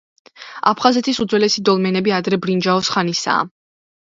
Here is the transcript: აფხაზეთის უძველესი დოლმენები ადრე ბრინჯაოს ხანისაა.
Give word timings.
აფხაზეთის 0.69 1.19
უძველესი 1.25 1.63
დოლმენები 1.71 2.15
ადრე 2.21 2.41
ბრინჯაოს 2.47 2.91
ხანისაა. 2.95 3.49